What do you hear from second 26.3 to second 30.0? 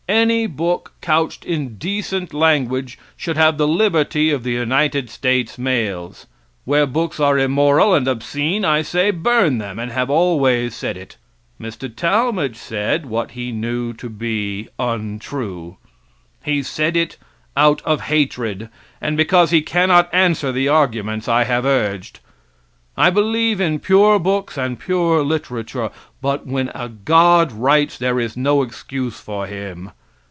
when a God writes there is no excuse for Him.